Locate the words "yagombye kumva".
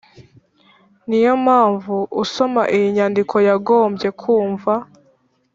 3.47-4.73